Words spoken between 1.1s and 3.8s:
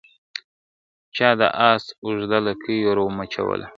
چا د آس اوږده لکۍ ور مچوله,